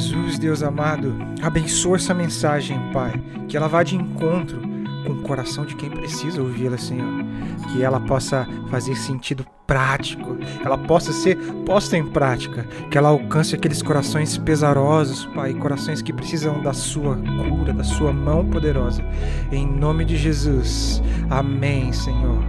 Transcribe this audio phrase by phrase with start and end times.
[0.00, 3.12] Jesus, Deus amado, abençoa essa mensagem, Pai.
[3.46, 4.58] Que ela vá de encontro
[5.04, 7.22] com o coração de quem precisa ouvi-la, Senhor.
[7.68, 11.36] Que ela possa fazer sentido prático, ela possa ser
[11.66, 17.16] posta em prática, que ela alcance aqueles corações pesarosos, Pai, corações que precisam da sua
[17.16, 19.04] cura, da sua mão poderosa.
[19.52, 21.02] Em nome de Jesus.
[21.28, 22.42] Amém, Senhor.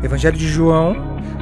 [0.00, 0.94] Evangelho de João,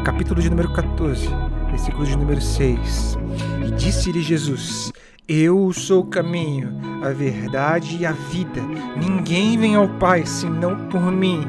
[0.02, 1.28] capítulo de número 14,
[1.68, 3.18] versículo de número 6.
[3.66, 4.90] E disse-lhe Jesus:
[5.32, 8.60] Eu sou o caminho, a verdade e a vida.
[8.96, 11.46] Ninguém vem ao Pai senão por mim.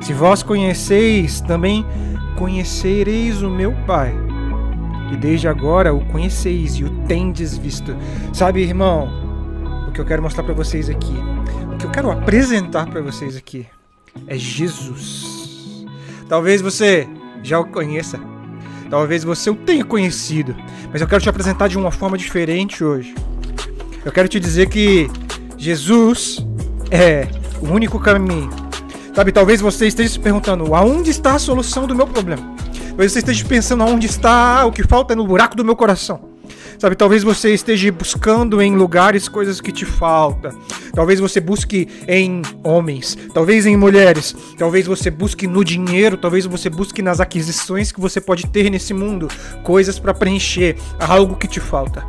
[0.00, 1.84] Se vós conheceis, também
[2.38, 4.14] conhecereis o meu Pai.
[5.12, 7.94] E desde agora o conheceis e o tendes visto.
[8.32, 9.10] Sabe, irmão,
[9.86, 11.14] o que eu quero mostrar para vocês aqui,
[11.70, 13.66] o que eu quero apresentar para vocês aqui
[14.26, 15.84] é Jesus.
[16.30, 17.06] Talvez você
[17.42, 18.18] já o conheça,
[18.88, 20.56] talvez você o tenha conhecido,
[20.92, 23.14] mas eu quero te apresentar de uma forma diferente hoje.
[24.04, 25.10] Eu quero te dizer que
[25.56, 26.44] Jesus
[26.90, 27.26] é
[27.60, 28.50] o único caminho.
[29.14, 32.42] Sabe, talvez você esteja se perguntando: aonde está a solução do meu problema?
[32.88, 36.31] Talvez você esteja pensando aonde está o que falta no buraco do meu coração.
[36.82, 40.50] Sabe, talvez você esteja buscando em lugares coisas que te faltam.
[40.92, 46.68] Talvez você busque em homens, talvez em mulheres, talvez você busque no dinheiro, talvez você
[46.68, 49.28] busque nas aquisições que você pode ter nesse mundo,
[49.62, 52.04] coisas para preencher algo que te falta.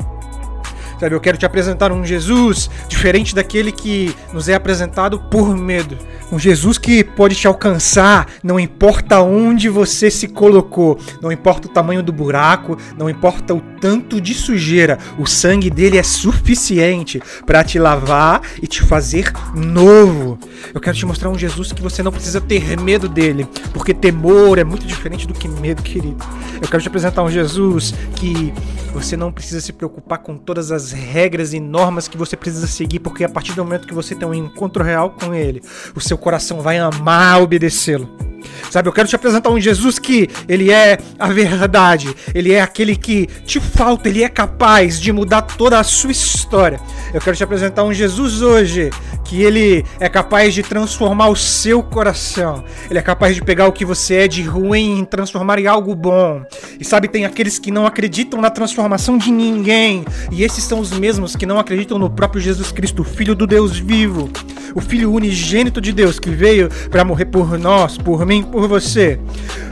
[0.98, 5.98] Sabe, eu quero te apresentar um Jesus diferente daquele que nos é apresentado por medo.
[6.32, 11.70] Um Jesus que pode te alcançar, não importa onde você se colocou, não importa o
[11.70, 17.62] tamanho do buraco, não importa o tanto de sujeira, o sangue dele é suficiente para
[17.62, 20.38] te lavar e te fazer novo.
[20.72, 24.58] Eu quero te mostrar um Jesus que você não precisa ter medo dele, porque temor
[24.58, 26.24] é muito diferente do que medo, querido.
[26.60, 28.52] Eu quero te apresentar um Jesus que
[28.94, 33.00] você não precisa se preocupar com todas as regras e normas que você precisa seguir,
[33.00, 35.60] porque a partir do momento que você tem um encontro real com ele,
[35.96, 38.23] o seu coração vai amar obedecê-lo.
[38.70, 42.96] Sabe, eu quero te apresentar um Jesus que ele é a verdade, ele é aquele
[42.96, 46.80] que te falta, ele é capaz de mudar toda a sua história.
[47.12, 48.90] Eu quero te apresentar um Jesus hoje
[49.24, 52.64] que ele é capaz de transformar o seu coração.
[52.90, 55.94] Ele é capaz de pegar o que você é de ruim e transformar em algo
[55.94, 56.44] bom.
[56.78, 60.90] E sabe, tem aqueles que não acreditam na transformação de ninguém, e esses são os
[60.90, 64.30] mesmos que não acreditam no próprio Jesus Cristo, filho do Deus vivo,
[64.74, 69.18] o filho unigênito de Deus que veio para morrer por nós, por mim, por você.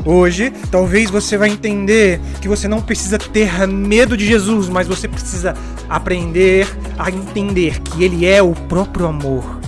[0.05, 5.09] Hoje, talvez você vai entender que você não precisa ter medo de Jesus, mas você
[5.09, 5.55] precisa
[5.89, 6.69] aprender
[6.99, 9.61] a entender que ele é o próprio amor.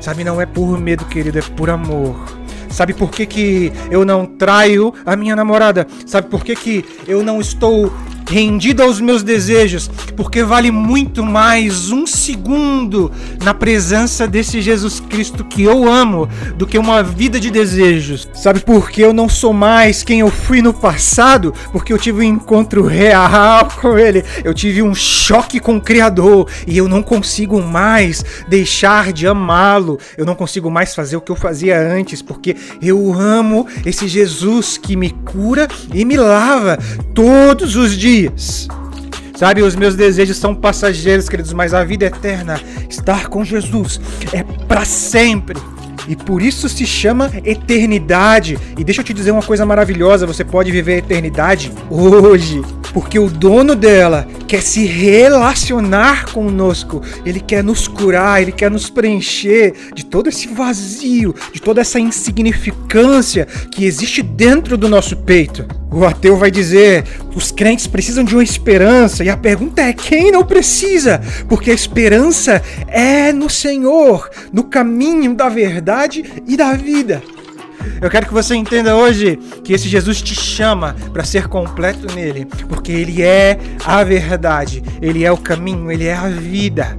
[0.00, 2.16] Sabe, não é por medo, querido, é por amor.
[2.68, 5.86] Sabe por que, que eu não traio a minha namorada?
[6.04, 7.92] Sabe por que, que eu não estou
[8.28, 13.10] rendido aos meus desejos, porque vale muito mais um segundo
[13.42, 18.28] na presença desse Jesus Cristo que eu amo do que uma vida de desejos.
[18.34, 21.54] Sabe por que eu não sou mais quem eu fui no passado?
[21.70, 26.48] Porque eu tive um encontro real com Ele, eu tive um choque com o Criador
[26.66, 31.30] e eu não consigo mais deixar de amá-lo, eu não consigo mais fazer o que
[31.30, 36.78] eu fazia antes, porque eu amo esse Jesus que me cura e me lava
[37.14, 38.68] todos os dias dias.
[39.36, 44.00] Sabe, os meus desejos são passageiros, queridos, mas a vida eterna, estar com Jesus,
[44.32, 45.60] é para sempre.
[46.08, 48.56] E por isso se chama eternidade.
[48.78, 52.62] E deixa eu te dizer uma coisa maravilhosa: você pode viver a eternidade hoje.
[52.96, 57.02] Porque o dono dela quer se relacionar conosco.
[57.26, 62.00] Ele quer nos curar, ele quer nos preencher de todo esse vazio, de toda essa
[62.00, 65.66] insignificância que existe dentro do nosso peito.
[65.92, 70.32] O ateu vai dizer: os crentes precisam de uma esperança, e a pergunta é: quem
[70.32, 71.20] não precisa?
[71.50, 77.22] Porque a esperança é no Senhor, no caminho da verdade e da vida.
[78.00, 82.46] Eu quero que você entenda hoje que esse Jesus te chama para ser completo nele,
[82.68, 86.98] porque ele é a verdade, ele é o caminho, ele é a vida.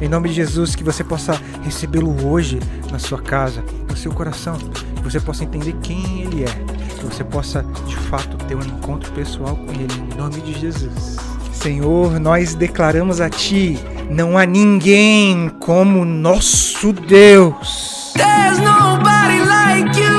[0.00, 2.58] Em nome de Jesus, que você possa recebê-lo hoje
[2.90, 4.56] na sua casa, no seu coração,
[4.96, 9.10] que você possa entender quem ele é que você possa de fato ter um encontro
[9.12, 11.16] pessoal com Ele, em nome de Jesus.
[11.52, 13.78] Senhor, nós declaramos a Ti:
[14.10, 18.12] não há ninguém como nosso Deus.
[18.14, 20.13] There's nobody like you.